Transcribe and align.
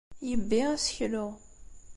Yebbi 0.29 0.59
aseklu. 0.73 1.25